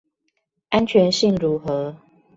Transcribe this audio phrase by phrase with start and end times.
[0.69, 1.95] 安全性如何